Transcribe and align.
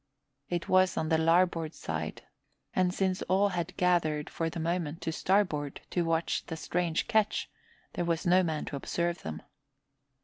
It 0.49 0.67
was 0.67 0.97
on 0.97 1.09
the 1.09 1.19
larboard 1.19 1.75
side, 1.75 2.23
and 2.75 2.91
since 2.91 3.21
all 3.29 3.49
had 3.49 3.77
gathered 3.77 4.31
for 4.31 4.49
the 4.49 4.59
moment 4.59 4.99
to 5.03 5.11
starboard 5.11 5.79
to 5.91 6.01
watch 6.03 6.43
the 6.47 6.57
strange 6.57 7.07
ketch, 7.07 7.51
there 7.93 8.05
was 8.05 8.25
no 8.25 8.41
man 8.41 8.65
to 8.65 8.75
observe 8.75 9.21
them. 9.21 9.43